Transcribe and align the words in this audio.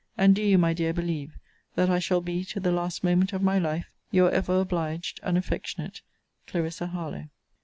And 0.17 0.33
do 0.33 0.41
you, 0.41 0.57
my 0.57 0.73
dear, 0.73 0.93
believe 0.93 1.37
that 1.75 1.87
I 1.87 1.99
shall 1.99 2.21
be, 2.21 2.43
to 2.45 2.59
the 2.59 2.71
last 2.71 3.03
moment 3.03 3.33
of 3.33 3.43
my 3.43 3.59
life, 3.59 3.85
Your 4.09 4.31
ever 4.31 4.59
obliged 4.61 5.19
and 5.21 5.37
affectionate 5.37 6.01
CLARISSA 6.47 6.87
HARLOWE. 6.87 7.29